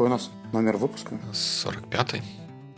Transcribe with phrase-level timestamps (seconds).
[0.00, 1.20] Какой у нас номер выпуска?
[1.34, 2.22] 45-й.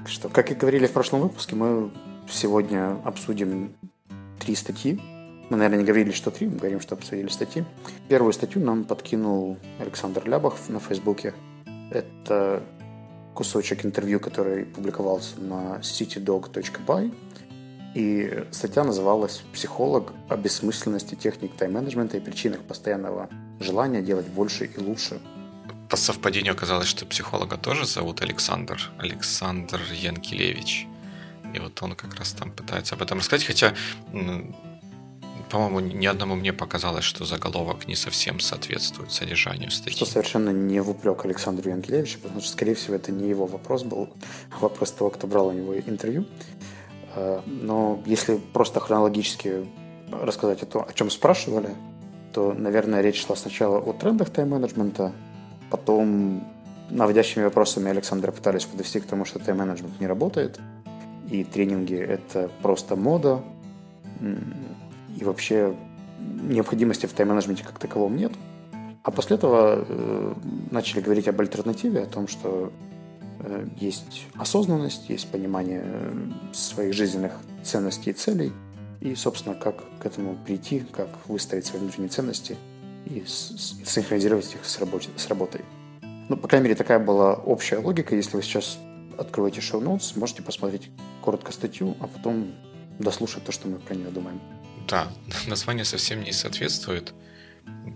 [0.07, 1.93] Что, как и говорили в прошлом выпуске, мы
[2.29, 3.77] сегодня обсудим
[4.41, 5.01] три статьи.
[5.49, 7.65] Мы, наверное, не говорили, что три, мы говорим, что обсудили статьи.
[8.09, 11.33] Первую статью нам подкинул Александр Лябах на Фейсбуке.
[11.93, 12.61] Это
[13.35, 17.15] кусочек интервью, который публиковался на citydog.by.
[17.95, 23.29] И статья называлась «Психолог о бессмысленности техник тайм-менеджмента и причинах постоянного
[23.61, 25.21] желания делать больше и лучше
[25.93, 28.81] по совпадению оказалось, что психолога тоже зовут Александр.
[28.97, 30.87] Александр Янкелевич.
[31.55, 33.47] И вот он как раз там пытается об этом рассказать.
[33.47, 33.75] Хотя,
[35.51, 39.97] по-моему, ни одному мне показалось, что заголовок не совсем соответствует содержанию статьи.
[39.97, 43.83] Что совершенно не в упрек Александру Янкелевичу, потому что, скорее всего, это не его вопрос
[43.83, 44.09] был,
[44.61, 46.25] вопрос того, кто брал у него интервью.
[47.15, 49.67] А, но если просто хронологически
[50.11, 51.77] рассказать о том, о чем спрашивали,
[52.33, 55.13] то, наверное, речь шла сначала о трендах тайм-менеджмента,
[55.73, 56.45] Потом
[56.91, 60.61] наводящими вопросами Александра пытались подвести к тому, что тайм-менеджмент не работает,
[61.31, 63.43] и тренинги– это просто мода,
[65.19, 65.75] и вообще
[66.43, 68.33] необходимости в тайм-менеджменте как таковом нет.
[69.03, 70.35] А после этого э,
[70.71, 72.71] начали говорить об альтернативе, о том, что
[73.41, 76.13] э, есть осознанность, есть понимание э,
[76.53, 77.33] своих жизненных
[77.65, 78.53] ценностей и целей,
[79.01, 82.59] и, собственно, как к этому прийти, как выставить свои внутренние ценности–
[83.07, 85.63] и синхронизировать их с, работой, с работой.
[86.29, 88.15] Ну, по крайней мере, такая была общая логика.
[88.15, 88.79] Если вы сейчас
[89.19, 92.55] откроете шоу ноутс, можете посмотреть коротко статью, а потом
[92.99, 94.41] дослушать то, что мы про нее думаем.
[94.89, 95.09] Да,
[95.47, 97.13] название совсем не соответствует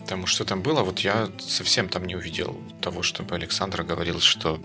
[0.06, 0.82] тому, что там было.
[0.82, 4.60] Вот я совсем там не увидел того, чтобы Александр говорил, что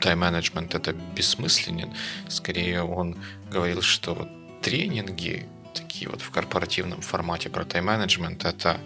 [0.00, 1.92] тайм-менеджмент это бессмысленен.
[2.28, 3.16] Скорее, он
[3.50, 4.28] говорил, что
[4.62, 8.80] тренинги, такие вот в корпоративном формате про тайм-менеджмент, это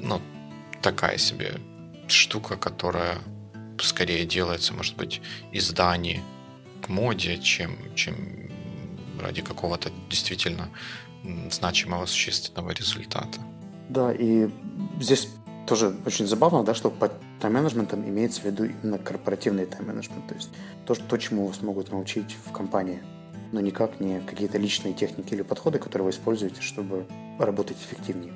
[0.00, 0.20] ну,
[0.82, 1.54] такая себе
[2.08, 3.18] штука, которая
[3.80, 5.20] скорее делается, может быть,
[5.52, 6.22] из Дании
[6.82, 8.16] к моде, чем, чем
[9.20, 10.68] ради какого-то действительно
[11.50, 13.40] значимого существенного результата.
[13.88, 14.48] Да, и
[15.00, 15.28] здесь
[15.66, 20.50] тоже очень забавно, да, что под тайм-менеджментом имеется в виду именно корпоративный тайм-менеджмент, то есть
[20.86, 23.02] то, что, то, чему вас могут научить в компании,
[23.52, 27.06] но никак не какие-то личные техники или подходы, которые вы используете, чтобы
[27.38, 28.32] работать эффективнее.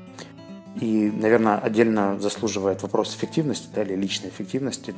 [0.78, 4.94] И, наверное, отдельно заслуживает вопрос эффективности, да, или личной эффективности,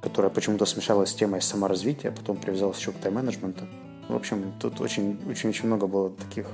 [0.00, 3.64] которая почему-то смешалась с темой саморазвития, а потом привязалась еще к тайм-менеджменту.
[4.08, 6.46] В общем, тут очень-очень много было таких,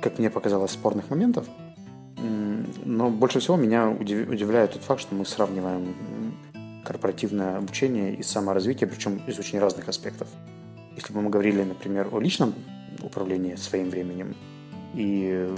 [0.00, 1.46] как мне показалось, спорных моментов.
[2.84, 5.94] Но больше всего меня удивляет тот факт, что мы сравниваем
[6.84, 10.28] корпоративное обучение и саморазвитие, причем из очень разных аспектов.
[10.96, 12.54] Если бы мы говорили, например, о личном
[13.02, 14.34] управлении своим временем
[14.94, 15.54] и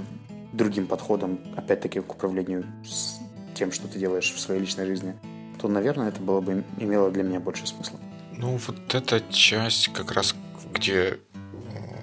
[0.53, 3.19] другим подходом, опять-таки, к управлению с
[3.53, 5.15] тем, что ты делаешь в своей личной жизни,
[5.59, 7.99] то, наверное, это было бы имело для меня больше смысла.
[8.37, 10.35] Ну, вот эта часть как раз,
[10.73, 11.19] где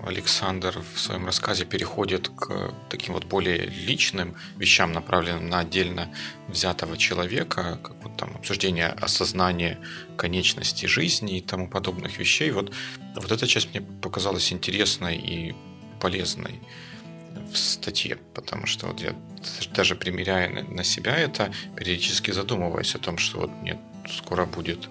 [0.07, 6.11] Александр в своем рассказе переходит к таким вот более личным вещам, направленным на отдельно
[6.49, 9.79] взятого человека, как вот там обсуждение осознания
[10.17, 12.51] конечности жизни и тому подобных вещей.
[12.53, 12.73] Вот,
[13.17, 15.55] вот эта часть мне показалась интересной и
[16.01, 16.61] полезной
[17.53, 19.15] в статье, потому что вот я
[19.75, 23.79] даже примеряя на себя это, периодически задумываюсь о том, что вот мне
[24.09, 24.89] скоро будет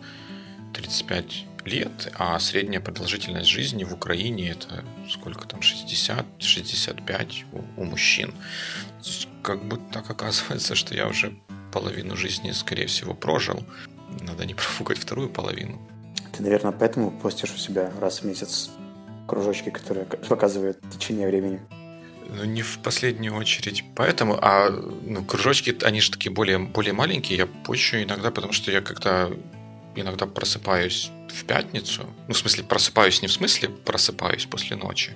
[0.74, 8.34] 35 лет, а средняя продолжительность жизни в Украине это сколько там, 60-65 у, у мужчин.
[9.44, 11.38] Как бы так оказывается, что я уже
[11.72, 13.64] половину жизни, скорее всего, прожил.
[14.22, 15.80] Надо не профукать вторую половину.
[16.36, 18.69] Ты, наверное, поэтому постишь у себя раз в месяц
[19.28, 21.59] кружочки, которые показывают течение времени.
[22.29, 27.38] Ну, не в последнюю очередь поэтому, а ну, кружочки, они же такие более, более маленькие.
[27.38, 29.29] Я пощу иногда, потому что я когда
[29.95, 35.13] иногда просыпаюсь в пятницу, ну, в смысле, просыпаюсь не в смысле просыпаюсь после ночи,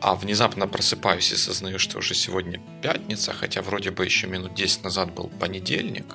[0.00, 4.84] а внезапно просыпаюсь и сознаю, что уже сегодня пятница, хотя вроде бы еще минут 10
[4.84, 6.06] назад был понедельник.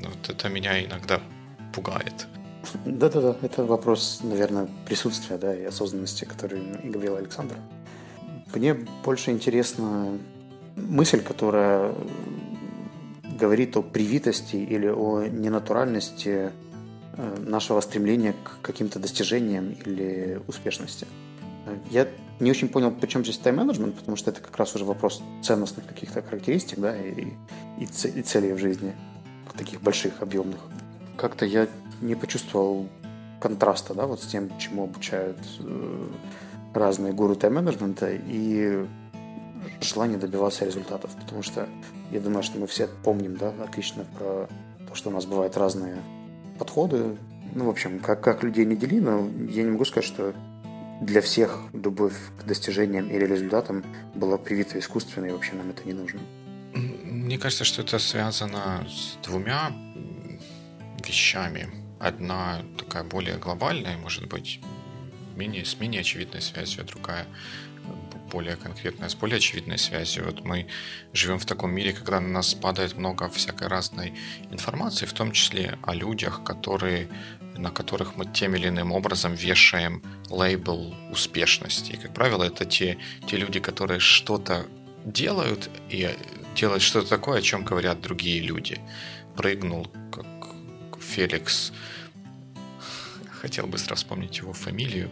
[0.00, 1.20] Вот это меня иногда
[1.74, 2.28] пугает.
[2.84, 7.56] Да-да-да, это вопрос, наверное, присутствия да, и осознанности, который и говорил Александр.
[8.54, 8.74] Мне
[9.04, 10.18] больше интересна
[10.76, 11.94] мысль, которая
[13.38, 16.50] говорит о привитости или о ненатуральности
[17.16, 21.06] э, нашего стремления к каким-то достижениям или успешности.
[21.90, 22.08] Я
[22.40, 26.22] не очень понял, почему здесь тайм-менеджмент, потому что это как раз уже вопрос ценностных каких-то
[26.22, 27.34] характеристик, да, и,
[27.78, 28.94] и, и целей в жизни,
[29.56, 30.60] таких больших, объемных.
[31.16, 31.68] Как-то я
[32.00, 32.88] не почувствовал
[33.40, 36.06] контраста, да, вот с тем, чему обучают э,
[36.74, 38.86] разные гуру тайм-менеджмента и
[39.80, 41.10] желание добиваться результатов.
[41.20, 41.68] Потому что
[42.10, 44.48] я думаю, что мы все помним да, отлично про
[44.88, 45.96] то, что у нас бывают разные
[46.58, 47.16] подходы
[47.54, 50.34] Ну, в общем, как, как людей не дели, но я не могу сказать, что
[51.00, 55.92] для всех любовь к достижениям или результатам была привита искусственно, и вообще нам это не
[55.92, 56.20] нужно.
[56.74, 59.72] Мне кажется, что это связано с двумя
[61.06, 61.68] вещами.
[62.00, 64.60] Одна такая более глобальная, может быть,
[65.38, 67.26] менее, с менее очевидной связью, а другая
[68.30, 70.26] более конкретная, с более очевидной связью.
[70.26, 70.66] Вот мы
[71.12, 74.14] живем в таком мире, когда на нас падает много всякой разной
[74.50, 77.08] информации, в том числе о людях, которые,
[77.56, 81.92] на которых мы тем или иным образом вешаем лейбл успешности.
[81.92, 84.66] И, как правило, это те, те люди, которые что-то
[85.04, 86.14] делают и
[86.54, 88.78] делают что-то такое, о чем говорят другие люди.
[89.36, 90.26] Прыгнул, как
[91.00, 91.72] Феликс,
[93.30, 95.10] хотел быстро вспомнить его фамилию,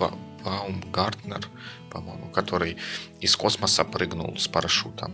[0.00, 1.46] Баумгартнер,
[1.90, 2.76] по-моему, который
[3.20, 5.12] из космоса прыгнул с парашютом.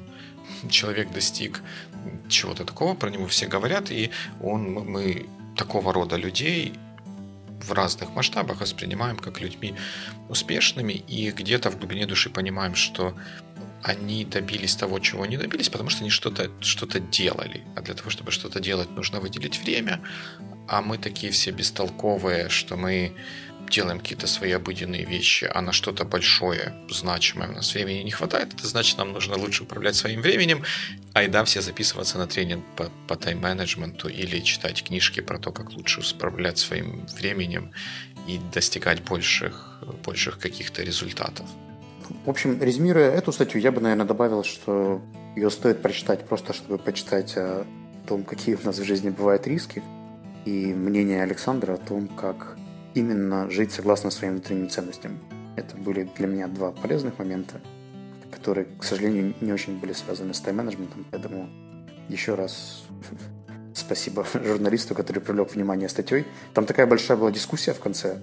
[0.70, 1.62] Человек достиг
[2.28, 4.10] чего-то такого, про него все говорят, и
[4.40, 6.74] он, мы такого рода людей
[7.62, 9.74] в разных масштабах воспринимаем как людьми
[10.28, 13.14] успешными и где-то в глубине души понимаем, что
[13.82, 17.62] они добились того, чего они добились, потому что они что-то что делали.
[17.76, 20.00] А для того, чтобы что-то делать, нужно выделить время.
[20.68, 23.12] А мы такие все бестолковые, что мы
[23.70, 28.54] делаем какие-то свои обыденные вещи, а на что-то большое, значимое у нас времени не хватает,
[28.54, 30.62] это значит, нам нужно лучше управлять своим временем,
[31.12, 35.52] а и да, все записываться на тренинг по, по тайм-менеджменту или читать книжки про то,
[35.52, 37.72] как лучше управлять своим временем
[38.26, 41.46] и достигать больших, больших каких-то результатов.
[42.24, 45.02] В общем, резюмируя эту статью, я бы, наверное, добавил, что
[45.34, 47.66] ее стоит прочитать просто, чтобы почитать о
[48.06, 49.82] том, какие у нас в жизни бывают риски,
[50.44, 52.56] и мнение Александра о том, как
[52.96, 55.18] именно жить согласно своим внутренним ценностям.
[55.56, 57.60] Это были для меня два полезных момента,
[58.30, 61.48] которые, к сожалению, не очень были связаны с тайм-менеджментом, поэтому
[62.08, 62.84] еще раз
[63.74, 66.26] спасибо журналисту, который привлек внимание статьей.
[66.54, 68.18] Там такая большая была дискуссия в конце.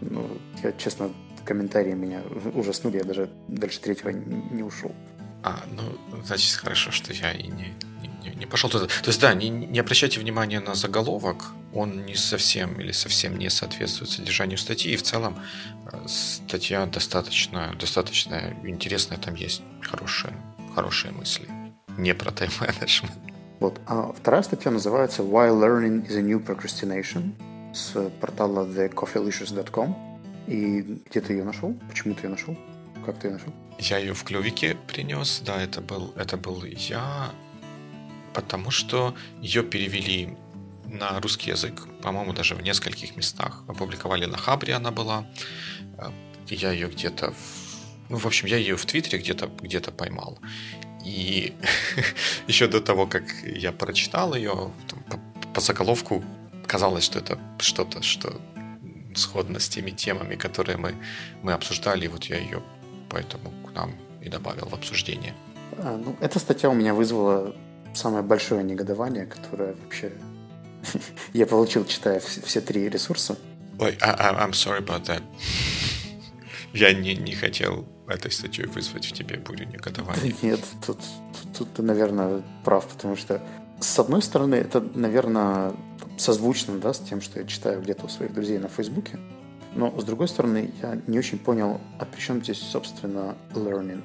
[0.00, 0.28] Ну,
[0.62, 1.10] я, честно,
[1.48, 2.22] комментарии меня
[2.54, 4.94] ужаснули, я даже дальше третьего не ушел.
[5.42, 5.82] А, ну,
[6.24, 7.74] значит, хорошо, что я и не,
[8.28, 8.86] не, не пошел туда.
[8.86, 13.50] То есть, да, не, не обращайте внимания на заголовок, он не совсем или совсем не
[13.50, 15.38] соответствует содержанию статьи, и в целом
[15.92, 20.32] э, статья достаточно, достаточно интересная, там есть хорошие,
[20.74, 21.48] хорошие мысли,
[21.96, 23.12] не про тайм-менеджмент.
[23.60, 23.80] Вот.
[23.86, 27.32] А вторая статья называется «Why Learning is a New Procrastination»
[27.74, 29.96] с портала thecoffeelicious.com.
[30.46, 30.80] И
[31.10, 31.74] где ты ее нашел?
[31.88, 32.56] Почему ты ее нашел?
[33.04, 33.52] Как ты ее нашел?
[33.78, 37.30] Я ее в клювике принес, да, это был, это был я,
[38.38, 40.36] потому что ее перевели
[40.84, 43.64] на русский язык, по-моему, даже в нескольких местах.
[43.66, 45.26] Опубликовали на Хабре она была.
[45.98, 46.10] Э,
[46.46, 47.32] я ее где-то...
[47.32, 48.10] В...
[48.10, 50.38] Ну, в общем, я ее в Твиттере где-то где поймал.
[51.04, 51.52] И
[52.48, 56.22] еще до того, как я прочитал ее, там, по, по заголовку
[56.68, 58.40] казалось, что это что-то, что
[59.16, 60.94] сходно с теми темами, которые мы,
[61.42, 62.04] мы обсуждали.
[62.04, 62.62] И вот я ее
[63.10, 63.90] поэтому к нам
[64.22, 65.34] и добавил в обсуждение.
[65.78, 67.56] А, ну, эта статья у меня вызвала
[67.94, 70.12] самое большое негодование, которое вообще
[71.32, 73.36] я получил, читая все три ресурса.
[73.78, 75.22] Ой, а, а, I'm sorry about that.
[76.74, 80.34] Я не, не хотел этой статьей вызвать в тебе бурю негодования.
[80.42, 83.42] Нет, тут, тут, тут ты, наверное, прав, потому что
[83.80, 85.72] с одной стороны, это, наверное,
[86.16, 89.18] созвучно да, с тем, что я читаю где-то у своих друзей на Фейсбуке.
[89.74, 94.02] Но, с другой стороны, я не очень понял, а при чем здесь, собственно, learning?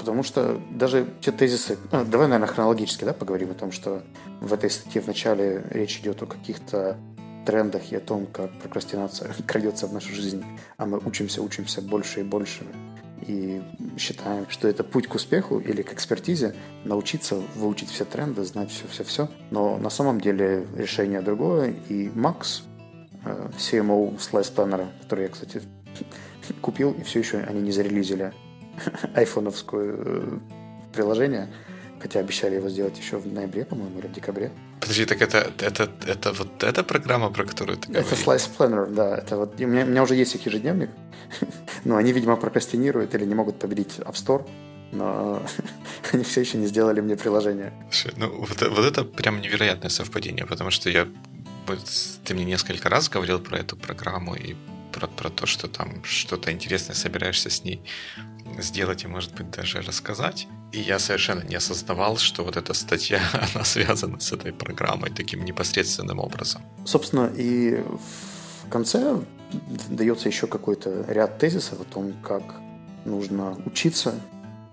[0.00, 1.76] Потому что даже те тезисы...
[1.92, 4.02] Ну, давай, наверное, хронологически да, поговорим о том, что
[4.40, 6.96] в этой статье вначале речь идет о каких-то
[7.44, 10.42] трендах и о том, как прокрастинация крадется в нашу жизнь,
[10.78, 12.64] а мы учимся, учимся больше и больше
[13.26, 13.60] и
[13.98, 16.54] считаем, что это путь к успеху или к экспертизе,
[16.84, 19.28] научиться выучить все тренды, знать все-все-все.
[19.50, 22.62] Но на самом деле решение другое, и Макс,
[23.26, 25.60] э, CMO Slice Planner, который я, кстати,
[26.62, 28.32] купил, и все еще они не зарелизили
[29.14, 30.38] айфоновское э,
[30.92, 31.48] приложение,
[32.00, 34.50] хотя обещали его сделать еще в ноябре, по-моему, или в декабре.
[34.80, 38.12] Подожди, так это, это, это вот эта программа, про которую ты говоришь?
[38.12, 39.18] Это Slice Planner, да.
[39.18, 40.90] Это вот, у, меня, у меня уже есть их ежедневник,
[41.84, 44.48] но они, видимо, прокрастинируют или не могут победить App Store,
[44.92, 45.42] но
[46.12, 47.72] они все еще не сделали мне приложение.
[47.90, 51.06] Слушай, ну вот, вот это прям невероятное совпадение, потому что я
[52.24, 54.56] ты мне несколько раз говорил про эту программу и
[54.92, 57.80] про, про то, что там что-то интересное собираешься с ней
[58.58, 60.46] сделать и, может быть, даже рассказать.
[60.72, 63.20] И я совершенно не осознавал, что вот эта статья,
[63.54, 66.62] она связана с этой программой таким непосредственным образом.
[66.84, 67.82] Собственно, и
[68.64, 69.20] в конце
[69.88, 72.42] дается еще какой-то ряд тезисов о том, как
[73.04, 74.14] нужно учиться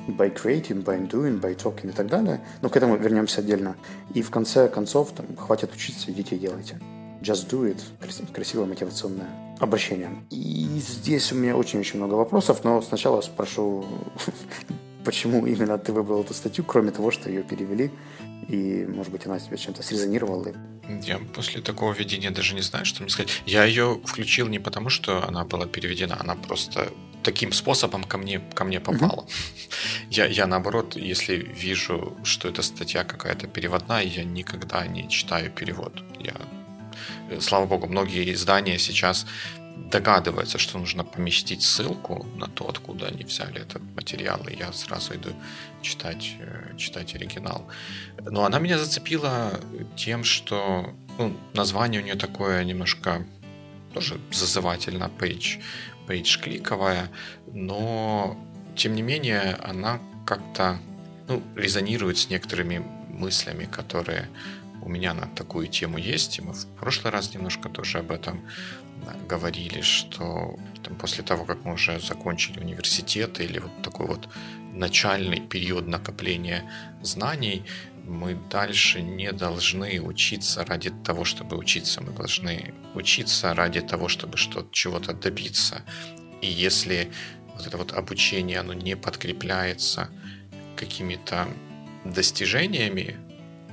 [0.08, 2.42] by creating, by doing, by talking и так далее.
[2.62, 3.76] Но к этому вернемся отдельно.
[4.14, 6.80] И в конце концов, там, хватит учиться, идите делайте.
[7.22, 7.82] just do it.
[8.34, 10.10] Красивое мотивационное обращение.
[10.30, 13.86] И здесь у меня очень-очень много вопросов, но сначала спрошу,
[15.04, 17.92] почему именно ты выбрал эту статью, кроме того, что ее перевели,
[18.48, 20.54] и, может быть, она тебя чем-то срезонировала.
[21.04, 23.32] Я после такого видения даже не знаю, что мне сказать.
[23.46, 26.90] Я ее включил не потому, что она была переведена, она просто
[27.24, 29.26] таким способом ко мне, ко мне попала.
[30.10, 35.94] Я, я, наоборот, если вижу, что эта статья какая-то переводная, я никогда не читаю перевод.
[36.20, 36.36] Я,
[37.40, 39.26] слава богу, многие издания сейчас
[39.92, 45.14] догадываются, что нужно поместить ссылку на то, откуда они взяли этот материал, и я сразу
[45.14, 45.30] иду
[45.82, 47.68] читать, э, читать оригинал.
[48.30, 49.60] Но она меня зацепила
[49.96, 53.26] тем, что ну, название у нее такое немножко
[53.94, 55.58] тоже зазывательно, пейдж
[56.08, 57.10] пейдж кликовая,
[57.54, 58.38] но
[58.76, 60.80] тем не менее она как-то
[61.28, 64.30] ну, резонирует с некоторыми мыслями, которые
[64.88, 66.40] у меня на такую тему есть.
[66.40, 68.48] И мы в прошлый раз немножко тоже об этом
[69.28, 74.30] говорили, что там, после того, как мы уже закончили университет или вот такой вот
[74.74, 77.66] начальный период накопления знаний,
[78.06, 82.02] мы дальше не должны учиться ради того, чтобы учиться.
[82.02, 85.82] Мы должны учиться ради того, чтобы что-то, чего-то добиться.
[86.42, 87.12] И если
[87.56, 90.10] вот это вот обучение, оно не подкрепляется
[90.78, 91.46] какими-то
[92.06, 93.27] достижениями,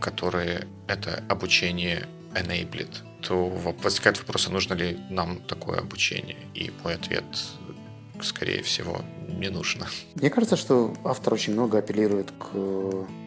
[0.04, 6.36] которые это обучение enabled, то возникает вопрос, а нужно ли нам такое обучение?
[6.52, 7.24] И мой ответ
[8.22, 9.86] скорее всего, не нужно.
[10.14, 12.54] Мне кажется, что автор очень много апеллирует к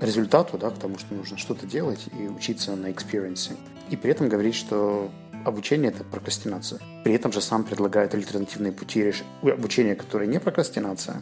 [0.01, 3.57] результату, да, к тому, что нужно что-то делать и учиться на experience 'е.
[3.89, 5.11] И при этом говорит, что
[5.45, 6.79] обучение– это прокрастинация.
[7.03, 11.21] При этом же сам предлагает альтернативные пути обучения, которые не прокрастинация.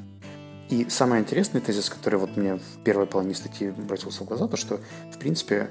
[0.69, 4.57] И самый интересный тезис, который вот мне в первой половине статьи бросился в глаза, то
[4.57, 4.79] что,
[5.13, 5.69] в принципе,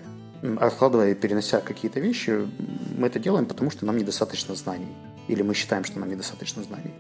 [0.59, 2.47] откладывая и перенося какие-то вещи,
[2.97, 4.95] мы это делаем, потому что нам недостаточно знаний.
[5.27, 6.95] Или мы считаем, что нам недостаточно знаний.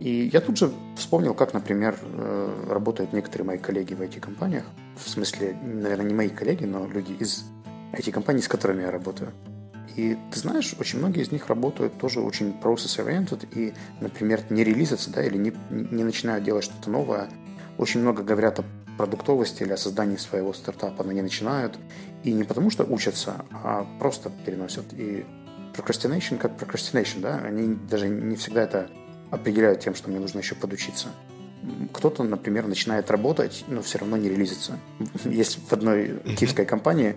[0.00, 4.64] И я тут же вспомнил, как, например, э, работают некоторые мои коллеги в IT-компаниях.
[4.96, 7.44] В смысле, наверное, не мои коллеги, но люди из
[7.92, 9.32] IT-компаний, с которыми я работаю.
[9.96, 15.10] И ты знаешь, очень многие из них работают тоже очень process-oriented и, например, не релизятся,
[15.10, 17.28] да, или не, не начинают делать что-то новое.
[17.78, 18.64] Очень много говорят о
[18.96, 21.78] продуктовости или о создании своего стартапа, но не начинают.
[22.22, 24.92] И не потому, что учатся, а просто переносят.
[24.92, 25.24] И
[25.74, 28.90] procrastination как procrastination, да, они даже не всегда это
[29.30, 31.08] определяют тем, что мне нужно еще подучиться.
[31.92, 34.78] Кто-то, например, начинает работать, но все равно не релизится.
[35.24, 37.16] Есть в одной киевской компании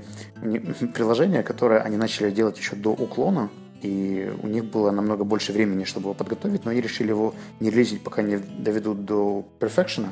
[0.93, 3.49] приложение, которое они начали делать еще до уклона,
[3.81, 7.69] и у них было намного больше времени, чтобы его подготовить, но они решили его не
[7.69, 10.07] релизить, пока не доведут до perfection,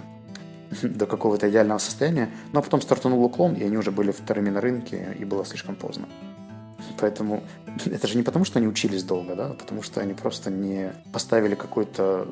[0.82, 2.30] до какого-то идеального состояния.
[2.54, 6.08] Но потом стартанул уклон, и они уже были вторыми на рынке, и было слишком поздно.
[7.00, 7.44] Поэтому
[7.86, 10.94] это же не потому, что они учились долго, да, а потому что они просто не
[11.12, 12.28] поставили какую-то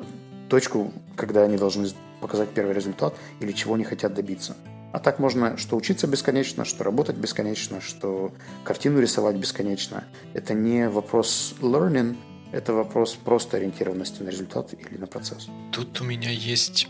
[0.48, 1.88] точку, когда они должны
[2.20, 4.56] показать первый результат или чего они хотят добиться.
[4.92, 8.32] А так можно что учиться бесконечно, что работать бесконечно, что
[8.62, 10.04] картину рисовать бесконечно.
[10.34, 12.16] Это не вопрос learning,
[12.52, 15.48] это вопрос просто ориентированности на результат или на процесс.
[15.72, 16.86] Тут у меня есть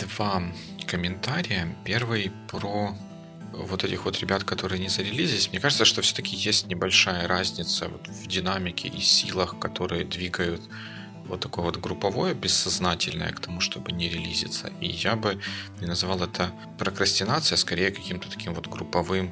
[0.00, 0.42] два
[0.86, 1.76] комментария.
[1.84, 2.94] Первый про
[3.52, 8.08] вот этих вот ребят, которые не зарелизились, мне кажется, что все-таки есть небольшая разница вот
[8.08, 10.62] в динамике и силах, которые двигают
[11.26, 14.70] вот такое вот групповое, бессознательное к тому, чтобы не релизиться.
[14.80, 15.40] И я бы
[15.80, 19.30] не называл это прокрастинацией, а скорее каким-то таким вот групповым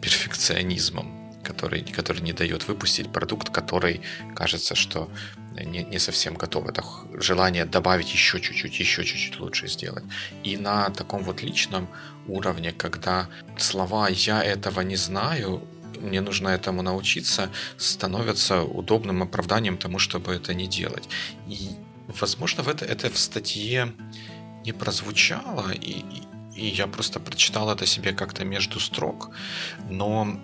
[0.00, 4.00] перфекционизмом который, который не дает выпустить продукт, который
[4.34, 5.08] кажется, что
[5.64, 6.68] не, не совсем готов.
[6.68, 6.82] Это
[7.14, 10.04] желание добавить еще чуть-чуть, еще чуть-чуть лучше сделать.
[10.42, 11.88] И на таком вот личном
[12.26, 13.28] уровне, когда
[13.58, 15.62] слова «я этого не знаю»,
[16.04, 21.08] мне нужно этому научиться, становятся удобным оправданием тому, чтобы это не делать.
[21.48, 21.70] И,
[22.20, 23.92] возможно, в это, это в статье
[24.64, 26.04] не прозвучало, и,
[26.54, 29.30] и я просто прочитал это себе как-то между строк,
[29.90, 30.40] но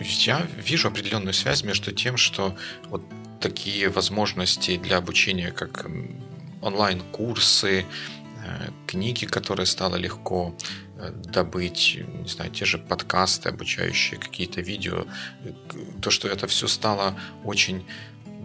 [0.00, 2.56] я вижу определенную связь между тем, что
[2.88, 3.02] вот
[3.40, 5.86] такие возможности для обучения, как
[6.62, 7.84] онлайн-курсы,
[8.44, 10.54] э, книги, которые стало легко
[11.24, 15.06] добыть, не знаю, те же подкасты, обучающие какие-то видео,
[16.00, 17.14] то, что это все стало
[17.44, 17.84] очень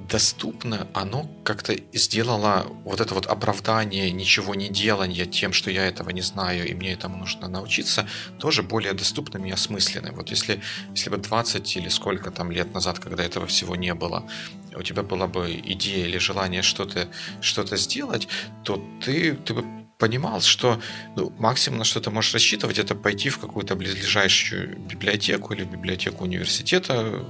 [0.08, 6.12] доступно, оно как-то сделало вот это вот оправдание ничего не делания тем, что я этого
[6.12, 8.08] не знаю и мне этому нужно научиться,
[8.40, 10.16] тоже более доступным и осмысленным.
[10.16, 14.28] Вот если, если бы 20 или сколько там лет назад, когда этого всего не было,
[14.76, 17.08] у тебя была бы идея или желание что-то
[17.42, 18.28] что сделать,
[18.64, 20.82] то ты, ты бы понимал, что
[21.16, 26.24] ну, максимум, на что ты можешь рассчитывать, это пойти в какую-то близлежащую библиотеку или библиотеку
[26.24, 27.26] университета,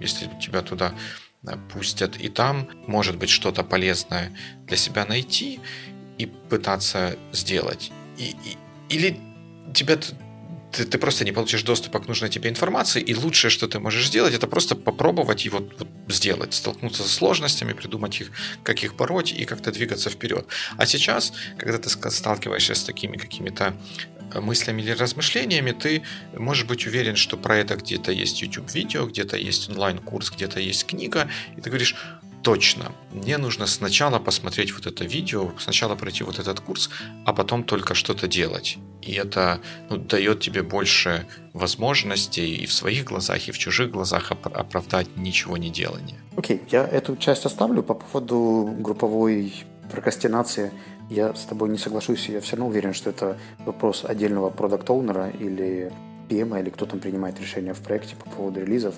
[0.00, 0.94] если тебя туда
[1.46, 4.32] э, пустят, и там может быть что-то полезное
[4.66, 5.60] для себя найти
[6.18, 7.92] и пытаться сделать.
[8.18, 8.56] И, и,
[8.88, 9.18] или
[9.72, 9.98] тебя
[10.72, 14.06] ты, ты просто не получишь доступа к нужной тебе информации, и лучшее, что ты можешь
[14.06, 18.30] сделать, это просто попробовать его вот сделать, столкнуться с сложностями, придумать их,
[18.62, 20.46] как их пороть и как-то двигаться вперед.
[20.76, 23.76] А сейчас, когда ты сталкиваешься с такими какими-то
[24.34, 26.02] э, мыслями или размышлениями, ты
[26.36, 31.28] можешь быть уверен, что про это где-то есть YouTube-видео, где-то есть онлайн-курс, где-то есть книга,
[31.56, 31.94] и ты говоришь,
[32.42, 36.90] точно, мне нужно сначала посмотреть вот это видео, сначала пройти вот этот курс,
[37.24, 38.78] а потом только что-то делать.
[39.02, 44.30] И это ну, дает тебе больше возможностей и в своих глазах, и в чужих глазах
[44.30, 46.18] оправдать ничего не делания.
[46.36, 49.52] Окей, okay, я эту часть оставлю по поводу групповой
[49.90, 50.70] прокрастинации.
[51.10, 55.92] Я с тобой не соглашусь, я все равно уверен, что это вопрос отдельного продукт-оунера или
[56.28, 58.94] PM, или кто там принимает решения в проекте по поводу релизов.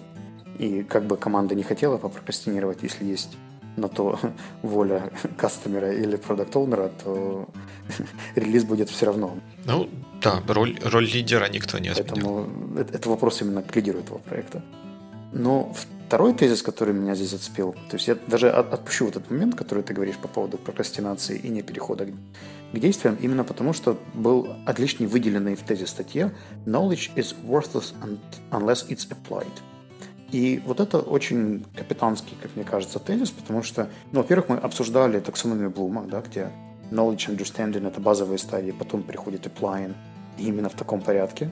[0.58, 3.36] И как бы команда не хотела попрокрастинировать, если есть
[3.76, 4.18] на то
[4.62, 7.48] воля кастомера или продукт оунера то
[8.34, 9.36] релиз будет все равно.
[9.64, 9.88] Ну,
[10.22, 12.46] да, роль, роль лидера никто не отменял.
[12.46, 14.62] Поэтому это, это вопрос именно к лидеру этого проекта.
[15.32, 15.74] Но
[16.06, 19.82] второй тезис, который меня здесь зацепил, то есть я даже отпущу вот этот момент, который
[19.82, 25.06] ты говоришь по поводу прокрастинации и не перехода к действиям, именно потому что был отличный
[25.06, 26.34] выделенный в тезе статье
[26.66, 27.94] «Knowledge is worthless
[28.50, 29.52] unless it's applied».
[30.32, 35.20] И вот это очень капитанский, как мне кажется, тезис, потому что, ну, во-первых, мы обсуждали
[35.20, 36.50] таксономию Блума, да, где
[36.90, 39.92] knowledge understanding– это базовые стадии, потом приходит applying,
[40.38, 41.50] и именно в таком порядке.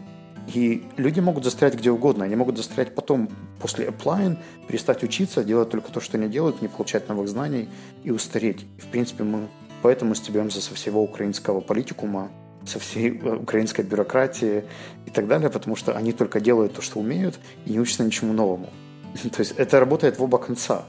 [0.54, 2.24] И люди могут застрять где угодно.
[2.24, 3.28] Они могут застрять потом,
[3.60, 7.68] после applying, перестать учиться, делать только то, что они делают, не получать новых знаний
[8.02, 8.64] и устареть.
[8.78, 9.48] И, в принципе, мы
[9.82, 12.30] поэтому стебемся со всего украинского политикума,
[12.70, 14.64] со всей э, украинской бюрократии
[15.06, 18.32] и так далее, потому что они только делают то, что умеют, и не учатся ничему
[18.32, 18.70] новому.
[19.32, 20.84] То есть это работает в оба конца.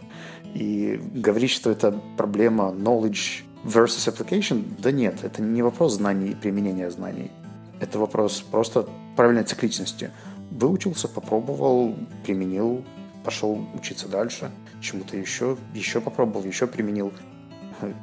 [0.53, 6.35] И говорить, что это проблема knowledge versus application, да нет, это не вопрос знаний и
[6.35, 7.31] применения знаний.
[7.79, 10.11] Это вопрос просто правильной цикличности.
[10.51, 12.83] Выучился, попробовал, применил,
[13.23, 17.13] пошел учиться дальше, чему-то еще, еще попробовал, еще применил.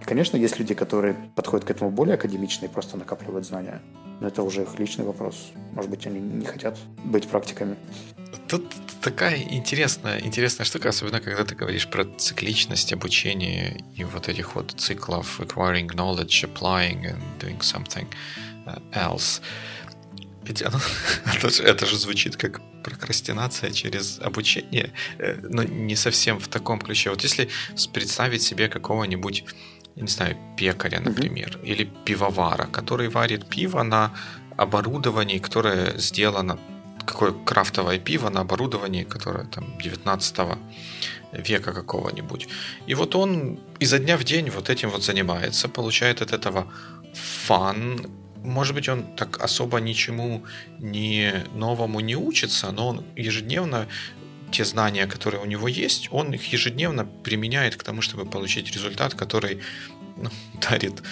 [0.04, 3.80] Конечно, есть люди, которые подходят к этому более академично и просто накапливают знания.
[4.20, 5.52] Но это уже их личный вопрос.
[5.72, 7.76] Может быть, они не хотят быть практиками.
[8.48, 8.64] Тут
[9.00, 14.74] такая интересная, интересная штука, особенно когда ты говоришь про цикличность обучения и вот этих вот
[14.76, 18.06] циклов acquiring knowledge, applying and doing something
[18.66, 19.40] uh, else.
[20.48, 20.80] Ведь оно,
[21.36, 26.80] это, же, это же звучит как прокрастинация через обучение, э, но не совсем в таком
[26.80, 27.10] ключе.
[27.10, 27.48] Вот если
[27.92, 29.44] представить себе какого-нибудь,
[29.96, 31.72] не знаю, пекаря, например, mm-hmm.
[31.72, 34.12] или пивовара, который варит пиво на
[34.56, 36.58] оборудовании, которое сделано
[37.06, 40.36] какое крафтовое пиво на оборудовании, которое там 19
[41.32, 42.48] века какого-нибудь.
[42.86, 46.66] И вот он изо дня в день вот этим вот занимается, получает от этого
[47.14, 48.10] фан,
[48.44, 50.44] может быть, он так особо ничему
[50.78, 53.86] не новому не учится, но он ежедневно
[54.50, 59.14] те знания, которые у него есть, он их ежедневно применяет к тому, чтобы получить результат,
[59.14, 59.60] который
[60.16, 60.30] ну,
[60.70, 61.02] дарит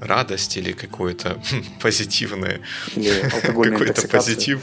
[0.00, 1.40] радость или какое-то
[1.80, 2.60] позитивное,
[3.42, 4.60] какой-то позитив.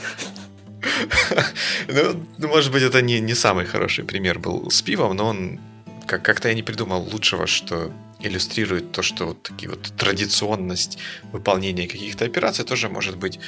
[2.37, 5.59] ну, может быть, это не, не самый хороший пример был с пивом, но он
[6.07, 7.91] как- как-то я не придумал лучшего, что
[8.27, 10.97] иллюстрирует то, что вот такие вот традиционность
[11.31, 13.39] выполнения каких-то операций тоже может быть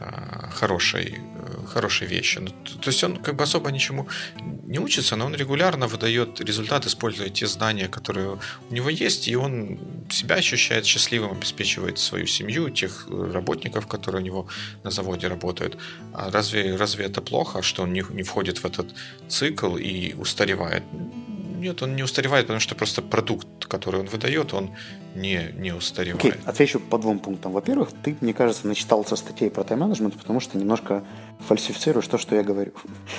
[0.00, 2.42] э, хорошей, э, хорошей вещью.
[2.42, 4.08] Ну, то есть он как бы особо ничему
[4.66, 8.38] не учится, но он регулярно выдает результат, используя те знания, которые
[8.70, 9.78] у него есть, и он
[10.10, 14.48] себя ощущает счастливым, обеспечивает свою семью, тех работников, которые у него
[14.84, 15.78] на заводе работают.
[16.12, 18.94] А разве, разве это плохо, что он не, не входит в этот
[19.28, 20.82] цикл и устаревает?
[21.56, 24.70] Нет, он не устаревает, потому что просто продукт, который он выдает, он
[25.14, 26.24] не, не устаревает.
[26.24, 27.52] Окей, okay, отвечу по двум пунктам.
[27.52, 31.04] Во-первых, ты, мне кажется, начитался статей про тайм-менеджмент, потому что немножко
[31.40, 32.72] фальсифицируешь то, что я говорю.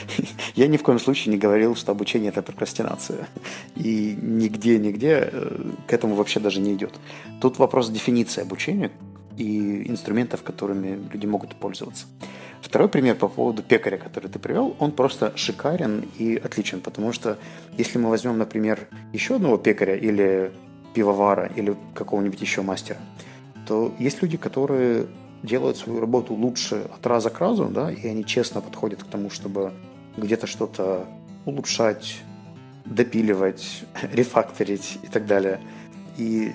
[0.56, 3.28] я ни в коем случае не говорил, что обучение– это прокрастинация.
[3.76, 6.93] И нигде-нигде э, к этому вообще даже не идет.
[7.41, 8.91] Тут вопрос дефиниции обучения
[9.38, 12.06] и инструментов, которыми люди могут пользоваться.
[12.62, 17.38] Второй пример по поводу пекаря, который ты привел, он просто шикарен и отличен, потому что
[17.78, 20.52] если мы возьмем, например, еще одного пекаря или
[20.93, 23.00] пивовара или какого-нибудь еще мастера,
[23.67, 25.08] то есть люди, которые
[25.43, 29.30] делают свою работу лучше от раза к разу, да, и они честно подходят к тому,
[29.30, 29.71] чтобы
[30.17, 31.06] где-то что-то
[31.45, 32.21] улучшать,
[32.86, 35.62] допиливать, рефакторить и так далее–
[36.17, 36.52] и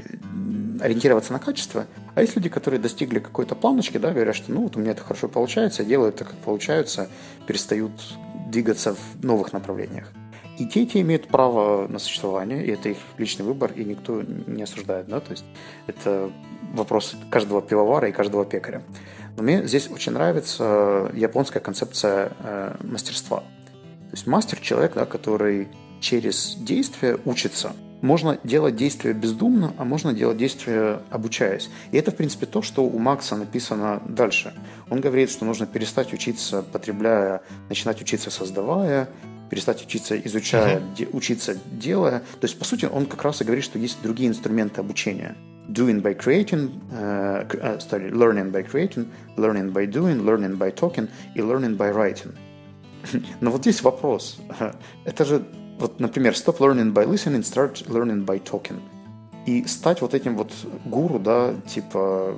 [0.81, 1.87] ориентироваться на качество.
[2.15, 5.03] А есть люди, которые достигли какой-то планочки, да, говорят, что ну вот у меня это
[5.03, 7.09] хорошо получается, делают так, как получаются,
[7.47, 7.93] перестают
[8.49, 10.13] двигаться в новых направлениях.
[10.59, 14.63] И те, те имеют право на существование, и это их личный выбор, и никто не
[14.63, 15.45] осуждает, да, то есть
[15.87, 16.31] это
[16.75, 18.83] вопрос каждого пивовара и каждого пекаря.
[19.37, 23.39] Но мне здесь очень нравится японская концепция э, мастерства.
[23.39, 25.69] То есть мастер– человек, да, который
[26.01, 27.73] через действие учится.
[28.03, 31.71] Можно делать действия бездумно, а можно делать действия обучаясь.
[31.93, 34.53] И это, в принципе, то, что у Макса написано дальше.
[34.91, 39.09] Он говорит, что нужно перестать учиться, потребляя, начинать учиться, создавая,
[39.51, 40.95] перестать учиться, изучая, uh-huh.
[40.97, 42.21] де, учиться, делая.
[42.41, 45.37] То есть, по сути, он как раз и говорит, что есть другие инструменты обучения.
[45.69, 51.41] Doing by creating, uh, sorry, learning by creating, learning by doing, learning by talking и
[51.41, 52.35] learning by writing.
[53.41, 54.39] Но вот здесь вопрос.
[55.05, 55.45] Это же,
[55.83, 58.81] вот, например, stop learning by listening, start learning by talking.
[59.47, 60.53] И стать вот этим вот
[60.85, 62.37] гуру, да, типа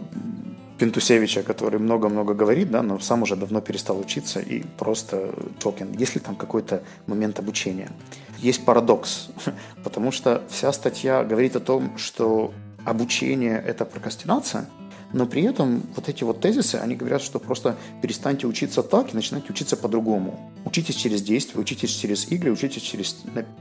[0.79, 5.93] Пентусевича, который много-много говорит, да, но сам уже давно перестал учиться и просто токен.
[5.93, 7.91] Есть ли там какой-то момент обучения?
[8.39, 9.29] Есть парадокс,
[9.85, 12.51] потому что вся статья говорит о том, что
[12.87, 14.67] обучение– это прокрастинация,
[15.15, 19.17] но при этом вот эти вот тезисы, они говорят, что просто перестаньте учиться так и
[19.17, 20.53] начинайте учиться по-другому.
[20.65, 23.17] Учитесь через действия, учитесь через игры, учитесь через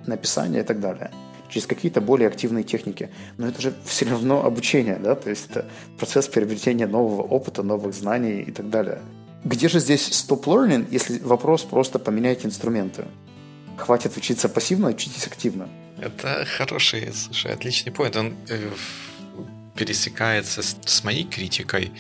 [0.08, 1.12] написание и так далее
[1.50, 3.12] через какие-то более активные техники.
[3.38, 5.68] Но это же все равно обучение, да, то есть это
[6.00, 9.00] процесс приобретения нового опыта, новых знаний и так далее.
[9.44, 13.06] Где же здесь stop learning, если вопрос просто поменять инструменты?
[13.78, 15.70] Хватит учиться пассивно, учитесь активно.
[16.00, 18.16] Это хороший, слушай, отличный поинт.
[18.16, 18.72] Он э,
[19.76, 21.92] пересекается с, с моей критикой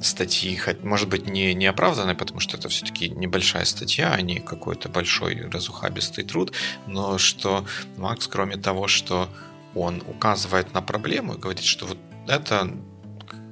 [0.00, 4.88] статьи, может быть, не, не оправданной, потому что это все-таки небольшая статья, а не какой-то
[4.88, 6.52] большой разухабистый труд,
[6.86, 9.28] но что Макс, кроме того, что
[9.74, 12.70] он указывает на проблему и говорит, что вот это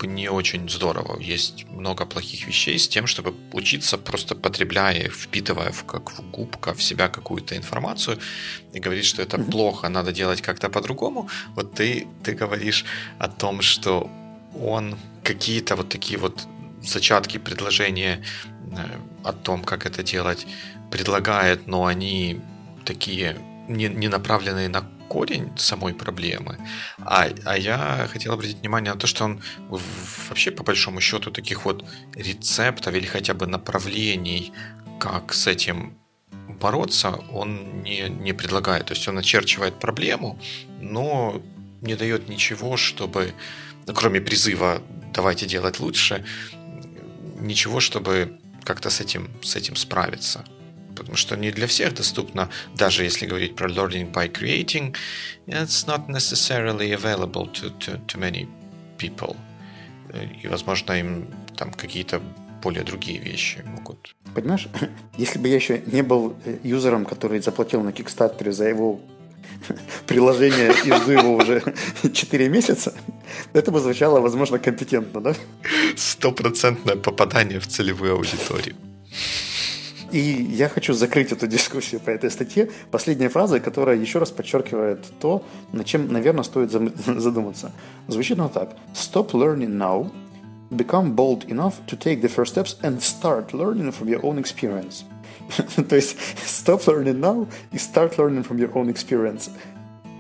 [0.05, 1.19] не очень здорово.
[1.21, 6.75] Есть много плохих вещей с тем, чтобы учиться просто потребляя, впитывая в, как в губка
[6.75, 8.19] в себя какую-то информацию
[8.75, 11.29] и говорить, что это плохо, надо делать как-то по-другому.
[11.55, 12.85] Вот ты, ты говоришь
[13.19, 14.11] о том, что
[14.61, 16.47] он какие-то вот такие вот
[16.83, 18.25] зачатки предложения
[18.73, 20.47] э, о том, как это делать,
[20.91, 22.41] предлагает, но они
[22.85, 23.37] такие
[23.69, 26.59] не, не направленные на корень самой проблемы.
[26.99, 29.41] А, а я хотел обратить внимание на то, что он
[30.29, 34.53] вообще по большому счету таких вот рецептов или хотя бы направлений,
[34.99, 35.99] как с этим
[36.61, 38.87] бороться, он не, не предлагает.
[38.87, 40.39] То есть он очерчивает проблему,
[40.81, 41.43] но
[41.83, 43.35] не дает ничего, чтобы,
[43.87, 44.83] ну, кроме призыва
[45.15, 46.25] «давайте делать лучше»,
[47.39, 50.45] ничего, чтобы как-то с этим, с этим справиться
[50.97, 54.95] потому что не для всех доступно, даже если говорить про learning by creating,
[55.47, 58.49] it's not necessarily available to, to, to many
[58.99, 59.37] people.
[60.43, 62.21] И, возможно, им там какие-то
[62.63, 64.15] более другие вещи могут.
[64.35, 64.69] Понимаешь,
[65.19, 69.01] если бы я еще не был э, юзером, который заплатил на Kickstarter за его
[70.07, 71.63] приложение и жду его уже
[72.13, 72.95] 4 месяца,
[73.53, 75.35] это бы звучало, возможно, компетентно, да?
[75.97, 78.75] Стопроцентное попадание в целевую аудиторию.
[80.13, 85.05] И я хочу закрыть эту дискуссию по этой статье последняя фраза, которая еще раз подчеркивает
[85.21, 85.43] то,
[85.73, 86.71] над чем, наверное, стоит
[87.07, 87.73] задуматься.
[88.09, 88.77] Звучит она так.
[88.95, 90.11] Stop learning now,
[90.71, 95.05] become bold enough to take the first steps and start learning from your own experience.
[95.89, 99.51] то есть stop learning now и start learning from your own experience.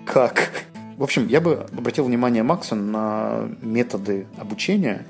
[0.04, 0.50] Как?
[0.96, 5.04] В общем, я бы обратил внимание Макса на методы обучения,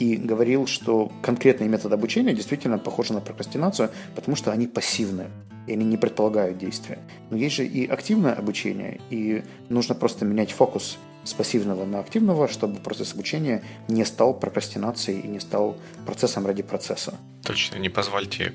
[0.00, 5.30] и говорил, что конкретные методы обучения действительно похожи на прокрастинацию, потому что они пассивные,
[5.66, 6.98] и они не предполагают действия.
[7.30, 12.48] Но есть же и активное обучение, и нужно просто менять фокус с пассивного на активного,
[12.48, 17.14] чтобы процесс обучения не стал прокрастинацией и не стал процессом ради процесса.
[17.44, 18.54] Точно, не позвольте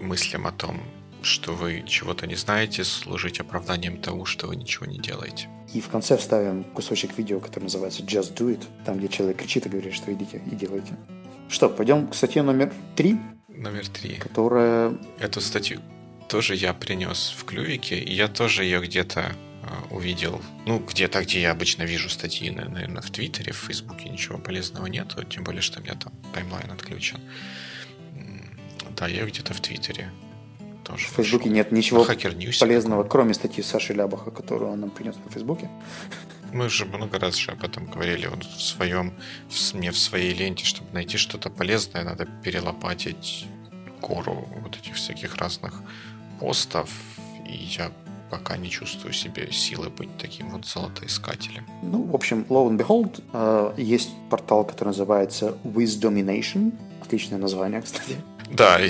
[0.00, 0.80] мыслям о том,
[1.22, 5.48] что вы чего-то не знаете, служить оправданием того, что вы ничего не делаете.
[5.76, 9.66] И в конце вставим кусочек видео, который называется Just Do It, там, где человек кричит
[9.66, 10.94] и говорит, что идите и делайте.
[11.50, 13.18] Что, пойдем к статье номер три?
[13.48, 14.14] Номер три.
[14.14, 14.96] Которая...
[15.18, 15.82] Эту статью
[16.30, 20.40] тоже я принес в клювике, и я тоже ее где-то э, увидел.
[20.64, 25.24] Ну, где-то, где я обычно вижу статьи, наверное, в Твиттере, в Фейсбуке ничего полезного нету,
[25.24, 27.20] тем более, что у меня там таймлайн отключен.
[28.96, 30.10] Да, я где-то в Твиттере
[30.86, 31.06] тоже.
[31.06, 32.06] В Фейсбуке нет ничего
[32.60, 35.68] полезного, кроме статьи Саши Лябаха, которую он нам принес на Фейсбуке.
[36.52, 38.26] Мы уже много раз же об этом говорили.
[38.28, 39.12] Вот в своем,
[39.48, 43.46] в, мне в своей ленте, чтобы найти что-то полезное, надо перелопатить
[44.00, 45.82] гору вот этих всяких разных
[46.40, 46.88] постов.
[47.48, 47.90] И я
[48.30, 51.64] пока не чувствую себе силы быть таким вот золотоискателем.
[51.82, 56.72] Ну, в общем, lo and behold, э, есть портал, который называется Wisdomination.
[57.02, 58.16] Отличное название, кстати.
[58.50, 58.80] Да,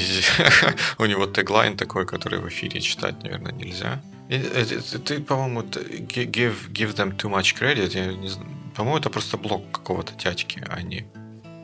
[0.99, 4.01] у него теглайн такой, который в эфире читать, наверное, нельзя.
[4.29, 7.95] Ты, по-моему, give, give them too much credit.
[7.95, 8.51] Я не знаю.
[8.75, 11.07] По-моему, это просто блок какого-то дядьки, а не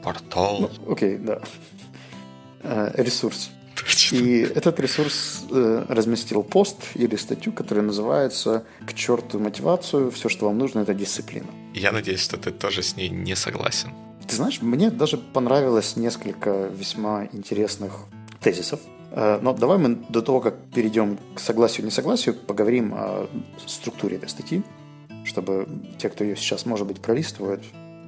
[0.03, 0.61] портал.
[0.61, 1.41] Ну, окей, да.
[2.63, 3.51] Э, ресурс.
[4.13, 10.47] И этот ресурс э, разместил пост или статью, которая называется «К черту мотивацию, все, что
[10.47, 11.47] вам нужно, это дисциплина».
[11.75, 13.91] Я надеюсь, что ты тоже с ней не согласен.
[14.33, 18.07] Ты знаешь, мне даже понравилось несколько весьма интересных
[18.41, 18.81] тезисов.
[19.11, 23.29] Э, но давай мы до того, как перейдем к согласию-несогласию, поговорим о
[23.67, 24.63] структуре этой статьи,
[25.27, 25.69] чтобы
[25.99, 27.63] те, кто ее сейчас, может быть, пролистывают,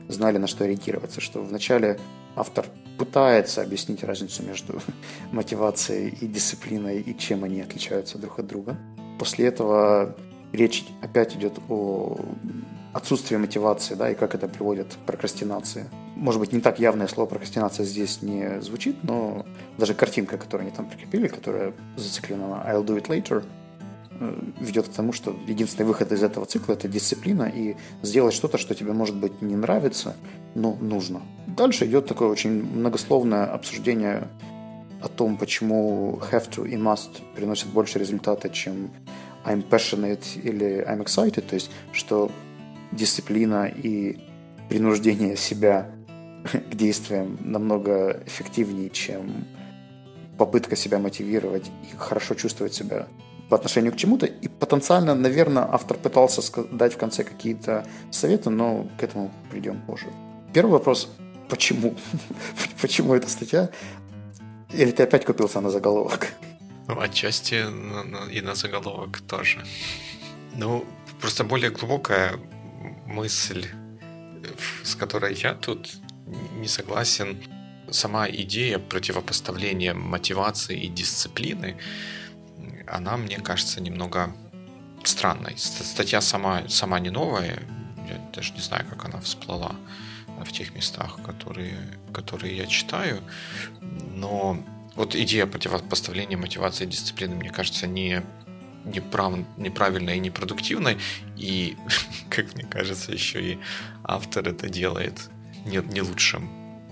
[0.08, 1.20] знали, на что ориентироваться.
[1.20, 2.00] Что вначале
[2.36, 2.64] автор
[2.96, 4.80] пытается объяснить разницу между
[5.30, 8.78] мотивацией и дисциплиной и чем они отличаются друг от друга.
[9.18, 10.16] После этого
[10.52, 12.18] речь опять идет о
[12.94, 15.84] отсутствии мотивации, да, и как это приводит к прокрастинации.
[16.14, 19.44] Может быть, не так явное слово прокрастинация здесь не звучит, но
[19.78, 23.44] даже картинка, которую они там прикрепили, которая зациклена на I'll do it later,
[24.20, 28.58] э, ведет к тому, что единственный выход из этого цикла– это дисциплина и сделать что-то,
[28.58, 30.14] что тебе, может быть, не нравится,
[30.54, 31.22] но нужно.
[31.48, 34.28] Дальше идет такое очень многословное обсуждение
[35.02, 38.90] о том, почему have to и must приносят больше результата, чем
[39.44, 42.30] I'm passionate или I'm excited, то есть что
[42.92, 44.18] дисциплина и
[44.68, 45.90] принуждение себя
[46.52, 49.46] к действиям намного эффективнее, чем
[50.38, 53.06] попытка себя мотивировать и хорошо чувствовать себя
[53.48, 54.26] по отношению к чему-то.
[54.26, 60.06] И потенциально, наверное, автор пытался дать в конце какие-то советы, но к этому придем позже.
[60.52, 61.08] Первый вопрос–
[61.48, 61.94] почему?
[62.80, 63.70] почему эта статья?
[64.72, 66.28] Или ты опять купился на заголовок?
[66.88, 67.64] Отчасти
[68.30, 69.64] и на заголовок тоже.
[70.56, 70.84] Ну,
[71.20, 72.34] просто более глубокая
[73.06, 73.66] мысль,
[74.82, 77.42] с которой я тут не согласен.
[77.90, 81.76] Сама идея противопоставления мотивации и дисциплины,
[82.86, 84.34] она, мне кажется, немного
[85.04, 85.56] странной.
[85.58, 87.62] Статья сама, сама не новая,
[88.08, 89.76] я даже не знаю, как она всплыла
[90.44, 91.76] в тех местах, которые,
[92.12, 93.22] которые я читаю,
[93.80, 94.58] но
[94.94, 98.22] вот идея противопоставления мотивации и дисциплины, мне кажется, не
[98.84, 100.98] неправ, неправильной и непродуктивной.
[101.36, 101.76] И,
[102.30, 103.58] как мне кажется, еще и
[104.02, 105.30] автор это делает
[105.64, 106.48] не, не лучшим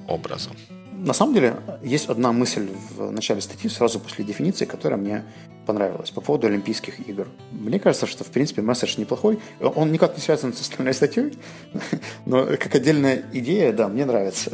[0.08, 0.56] образом.
[0.92, 5.24] На самом деле, есть одна мысль в начале статьи, сразу после дефиниции, которая мне
[5.66, 7.28] понравилась по поводу Олимпийских игр.
[7.50, 9.40] Мне кажется, что, в принципе, месседж неплохой.
[9.60, 11.38] Он никак не связан с остальной статьей,
[12.26, 14.52] но как отдельная идея, да, мне нравится.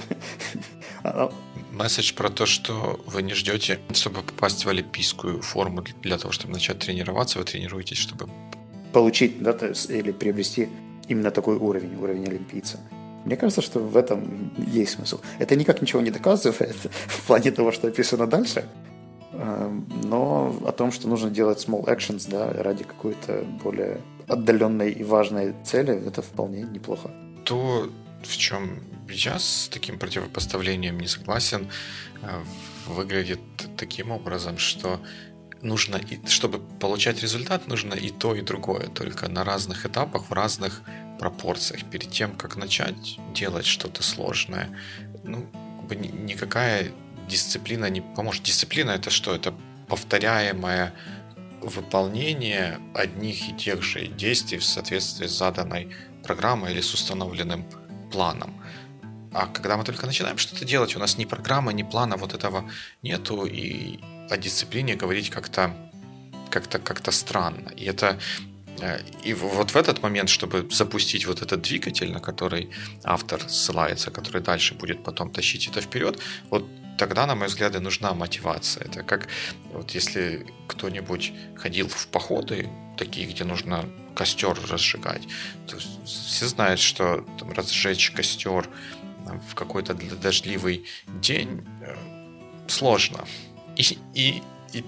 [1.72, 6.54] Месседж про то, что вы не ждете, чтобы попасть в олимпийскую форму для того, чтобы
[6.54, 8.28] начать тренироваться, вы тренируетесь, чтобы...
[8.92, 9.54] Получить, да,
[9.88, 10.68] или приобрести
[11.09, 12.81] именно такой уровень, уровень олимпийца.
[13.24, 15.20] Мне кажется, что в этом есть смысл.
[15.38, 16.76] Это никак ничего не доказывает
[17.07, 18.64] в плане того, что описано дальше,
[19.33, 25.04] эм, но о том, что нужно делать small actions да, ради какой-то более отдаленной и
[25.04, 27.11] важной цели, это вполне неплохо.
[27.44, 27.88] То,
[28.22, 31.68] в чем я с таким противопоставлением не согласен,
[32.22, 32.26] э,
[32.87, 33.40] выглядит
[33.76, 35.00] таким образом, что
[35.62, 40.33] нужно, и, чтобы получать результат, нужно и то, и другое, только на разных этапах, в
[40.33, 40.83] разных
[41.18, 41.85] пропорциях.
[41.85, 44.71] Перед тем, как начать делать что-то сложное,
[45.25, 45.47] ну,
[45.79, 46.92] как бы никакая
[47.29, 48.42] дисциплина не поможет.
[48.42, 49.35] Дисциплина это что?
[49.35, 49.55] Это
[49.88, 50.94] повторяемое
[51.61, 57.66] выполнение одних и тех же действий в соответствии с заданной программой или с установленным
[58.12, 58.62] планом.
[59.33, 62.71] А когда мы только начинаем что-то делать, у нас ни программы, ни плана вот этого
[63.03, 63.99] нету, и
[64.30, 65.74] о дисциплине говорить как-то
[66.50, 67.70] как-то как-то странно.
[67.76, 68.18] И это
[68.80, 72.70] э, и вот в этот момент, чтобы запустить вот этот двигатель, на который
[73.04, 76.18] автор ссылается, который дальше будет потом тащить это вперед,
[76.50, 76.64] вот
[76.98, 78.84] тогда, на мой взгляд, и нужна мотивация.
[78.84, 79.28] Это как
[79.72, 85.22] вот если кто-нибудь ходил в походы, такие, где нужно костер разжигать,
[85.66, 88.68] то все знают, что там, разжечь костер
[89.50, 91.94] в какой-то дождливый день э,
[92.66, 93.24] сложно.
[93.78, 94.82] И, и, и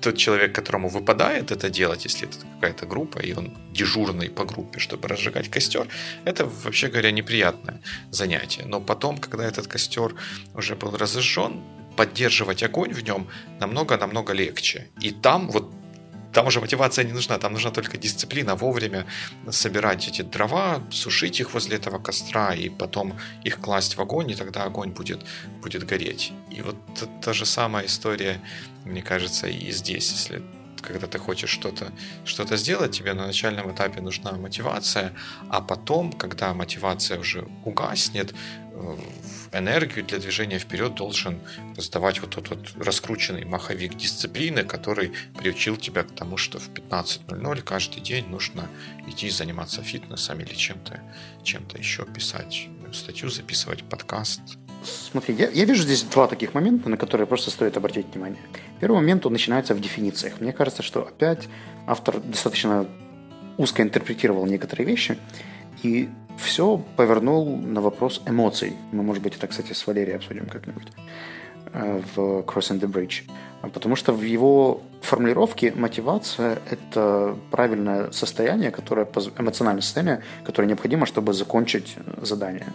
[0.00, 4.78] тот человек, которому выпадает это делать, если это какая-то группа, и он дежурный по группе,
[4.78, 5.88] чтобы разжигать костер,
[6.24, 7.80] это, вообще говоря, неприятное
[8.10, 8.64] занятие.
[8.66, 10.14] Но потом, когда этот костер
[10.54, 11.62] уже был разожжен,
[11.96, 13.28] поддерживать огонь в нем
[13.60, 14.88] намного-намного легче.
[15.00, 15.70] И там вот
[16.34, 19.06] там уже мотивация не нужна, там нужна только дисциплина, вовремя
[19.50, 23.14] собирать эти дрова, сушить их возле этого костра и потом
[23.46, 25.24] их класть в огонь, и тогда огонь будет,
[25.62, 26.32] будет гореть.
[26.50, 26.76] И вот
[27.22, 28.40] та же самая история,
[28.84, 30.12] мне кажется, и здесь.
[30.12, 30.42] Если
[30.82, 31.86] когда ты хочешь что-то
[32.24, 35.12] что сделать, тебе на начальном этапе нужна мотивация,
[35.48, 38.34] а потом, когда мотивация уже угаснет,
[38.72, 38.96] э,
[39.58, 41.40] энергию для движения вперед должен
[41.76, 47.62] сдавать вот тот вот раскрученный маховик дисциплины, который приучил тебя к тому, что в 15.00
[47.62, 48.68] каждый день нужно
[49.06, 51.00] идти заниматься фитнесом или чем-то
[51.42, 54.40] чем еще, писать статью, записывать подкаст.
[54.84, 58.42] Смотри, я, я вижу здесь два таких момента, на которые просто стоит обратить внимание.
[58.80, 60.40] Первый момент, он начинается в дефинициях.
[60.40, 61.48] Мне кажется, что опять
[61.86, 62.86] автор достаточно
[63.56, 65.18] узко интерпретировал некоторые вещи,
[65.82, 68.76] и все повернул на вопрос эмоций.
[68.92, 70.88] Мы, может быть, это, кстати, с Валерией обсудим как-нибудь
[71.72, 73.22] э, в Crossing the Bridge.
[73.72, 79.06] Потому что в его формулировке мотивация– это правильное состояние, которое,
[79.38, 82.66] эмоциональное состояние, которое необходимо, чтобы закончить задание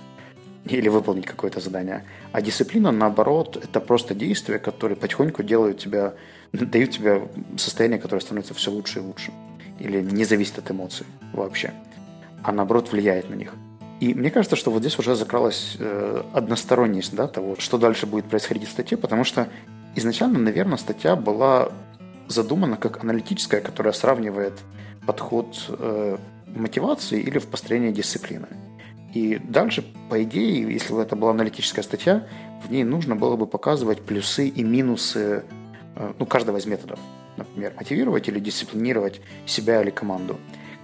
[0.65, 2.05] или выполнить какое-то задание.
[2.31, 6.13] А дисциплина, наоборот, это просто действия, которые потихоньку делают тебя,
[6.51, 9.31] дают тебе состояние, которое становится все лучше и лучше.
[9.79, 11.73] Или не зависит от эмоций вообще
[12.43, 13.53] а наоборот влияет на них.
[13.99, 18.25] И мне кажется, что вот здесь уже закралась э, односторонность да, того, что дальше будет
[18.25, 19.49] происходить в статье, потому что
[19.95, 21.69] изначально, наверное, статья была
[22.27, 24.53] задумана как аналитическая, которая сравнивает
[25.05, 28.47] подход э, мотивации или в построении дисциплины.
[29.13, 32.27] И дальше, по идее, если бы это была аналитическая статья,
[32.63, 35.43] в ней нужно было бы показывать плюсы и минусы
[35.95, 36.99] э, ну, каждого из методов.
[37.35, 40.37] Например, мотивировать или дисциплинировать себя или команду.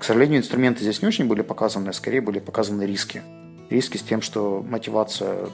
[0.05, 3.23] К сожалению, инструменты здесь не очень были показаны, а скорее были показаны риски.
[3.71, 5.47] Риски с тем, что мотивация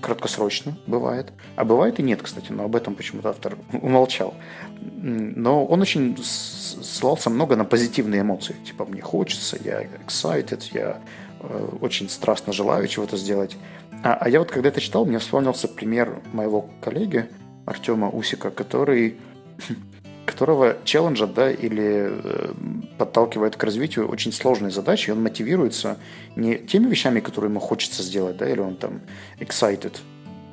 [0.00, 1.32] краткосрочно бывает.
[1.54, 4.34] А бывает и нет, кстати, но об этом почему-то автор умолчал.
[4.80, 8.56] Но он очень ссылался много на позитивные эмоции.
[8.66, 11.00] Типа, мне хочется, я excited, я
[11.38, 13.56] э, очень страстно желаю чего-то сделать.
[14.02, 17.28] А, а я вот когда это читал, мне вспомнился пример моего коллеги
[17.66, 19.14] Артема Усика, который
[20.30, 22.52] которого челленджат, да, или э,
[22.98, 25.98] подталкивает к развитию очень сложной задачи, и он мотивируется
[26.36, 29.00] не теми вещами, которые ему хочется сделать, да, или он там
[29.38, 29.96] excited,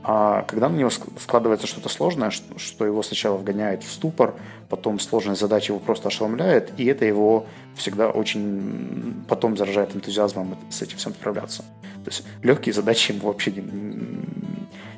[0.09, 4.35] а когда на него складывается что-то сложное, что его сначала вгоняет в ступор,
[4.69, 10.81] потом сложная задача его просто ошеломляет, и это его всегда очень потом заражает энтузиазмом с
[10.81, 11.63] этим всем справляться.
[12.05, 13.63] То есть легкие задачи ему вообще не,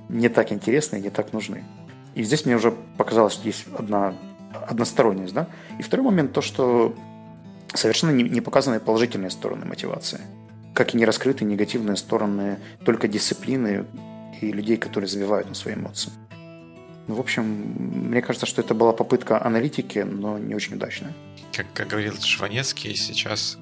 [0.10, 1.64] не так интересны и не так нужны.
[2.14, 4.14] И здесь мне уже показалось, что есть одна
[4.70, 5.48] односторонность, да.
[5.80, 6.96] И второй момент то, что
[7.74, 10.22] совершенно не, не показаны положительные стороны мотивации,
[10.74, 13.86] как и не раскрыты негативные стороны только дисциплины
[14.42, 16.12] и людей, которые забивают на свои эмоции.
[17.08, 21.14] Ну, в общем, мне кажется, что это была попытка аналитики, но не очень удачная.
[21.52, 23.58] Как, как говорил Жванецкий, сейчас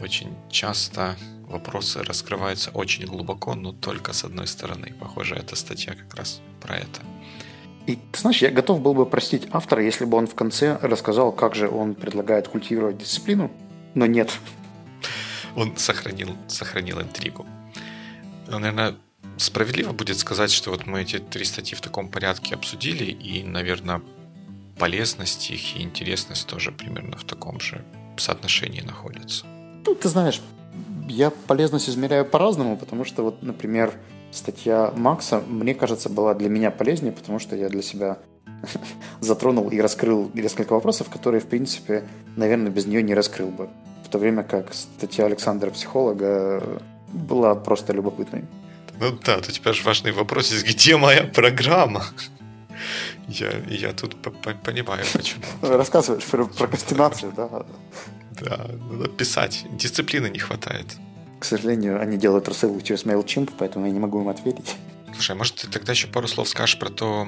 [0.00, 1.16] очень часто
[1.46, 4.94] вопросы раскрываются очень глубоко, но только с одной стороны.
[4.98, 7.00] Похоже, эта статья как раз про это.
[7.86, 11.32] И, ты знаешь, я готов был бы простить автора, если бы он в конце рассказал,
[11.32, 13.50] как же он предлагает культивировать дисциплину,
[13.94, 14.30] но нет.
[15.54, 17.46] Он сохранил, сохранил интригу.
[18.48, 18.96] Наверное,
[19.36, 24.02] справедливо будет сказать, что вот мы эти три статьи в таком порядке обсудили, и, наверное,
[24.78, 27.84] полезность их и интересность тоже примерно в таком же
[28.16, 29.46] соотношении находятся.
[29.86, 30.40] Ну, ты знаешь,
[31.08, 33.94] я полезность измеряю по-разному, потому что вот, например,
[34.30, 38.18] статья Макса, мне кажется, была для меня полезнее, потому что я для себя
[39.20, 42.04] затронул и раскрыл несколько вопросов, которые, в принципе,
[42.36, 43.68] наверное, без нее не раскрыл бы.
[44.04, 46.62] В то время как статья Александра Психолога
[47.12, 48.44] была просто любопытной.
[48.98, 52.04] Ну да, у тебя же важный вопрос, где моя программа?
[53.28, 54.16] Я, я тут
[54.62, 55.42] понимаю, почему.
[55.62, 57.66] Рассказываешь про прокрастинацию, да?
[58.40, 59.66] Да, надо писать.
[59.72, 60.96] Дисциплины не хватает.
[61.38, 64.76] К сожалению, они делают рассылку через MailChimp, поэтому я не могу им ответить.
[65.12, 67.26] Слушай, а может ты тогда еще пару слов скажешь про то,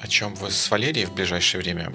[0.00, 1.92] о чем вы с Валерией в ближайшее время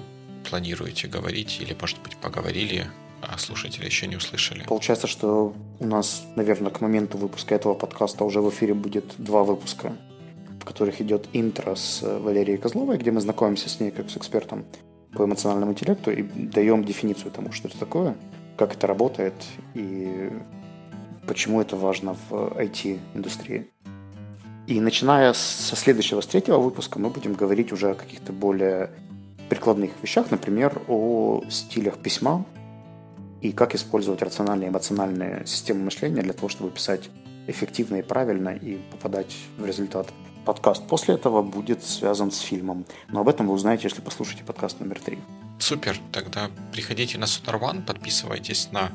[0.48, 2.86] планируете говорить, или, может быть, поговорили,
[3.20, 4.64] а слушатели еще не услышали?
[4.64, 9.44] Получается, что у нас, наверное, к моменту выпуска этого подкаста уже в эфире будет два
[9.44, 9.96] выпуска,
[10.60, 14.64] в которых идет интро с Валерией Козловой, где мы знакомимся с ней как с экспертом
[15.14, 18.16] по эмоциональному интеллекту и даем дефиницию тому, что это такое,
[18.56, 19.34] как это работает
[19.74, 20.30] и
[21.26, 23.70] почему это важно в IT-индустрии.
[24.66, 28.90] И начиная со следующего, с третьего выпуска, мы будем говорить уже о каких-то более
[29.48, 32.44] прикладных вещах, например, о стилях письма
[33.40, 37.10] и как использовать рациональные и эмоциональные системы мышления для того, чтобы писать
[37.48, 40.08] эффективно и правильно и попадать в результат.
[40.44, 44.80] Подкаст после этого будет связан с фильмом, но об этом вы узнаете, если послушаете подкаст
[44.80, 45.18] номер три.
[45.58, 48.90] Супер, тогда приходите на One, подписывайтесь на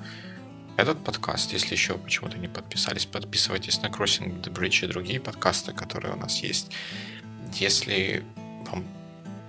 [0.78, 1.54] этот подкаст.
[1.54, 6.18] Если еще почему-то не подписались, подписывайтесь на Crossing the Bridge и другие подкасты, которые у
[6.18, 6.72] нас есть.
[7.54, 8.24] Если
[8.70, 8.86] вам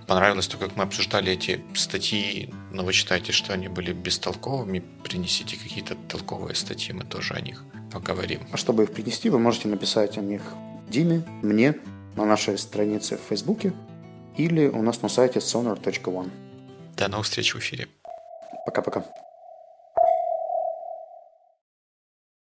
[0.07, 5.55] понравилось то, как мы обсуждали эти статьи, но вы считаете, что они были бестолковыми, принесите
[5.55, 7.63] какие-то толковые статьи, мы тоже о них
[7.93, 8.41] поговорим.
[8.51, 10.41] А чтобы их принести, вы можете написать о них
[10.89, 11.75] Диме, мне,
[12.15, 13.73] на нашей странице в Фейсбуке
[14.35, 16.31] или у нас на сайте sonar.one.
[16.97, 17.87] До новых встреч в эфире.
[18.65, 19.05] Пока-пока.